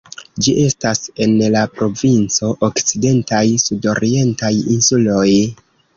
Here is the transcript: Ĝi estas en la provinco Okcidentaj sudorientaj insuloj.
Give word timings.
Ĝi 0.45 0.53
estas 0.61 1.01
en 1.25 1.35
la 1.55 1.61
provinco 1.75 2.49
Okcidentaj 2.69 3.45
sudorientaj 3.67 4.55
insuloj. 4.79 5.29